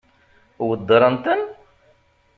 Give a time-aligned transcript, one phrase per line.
[0.67, 1.41] Weddṛent-ten?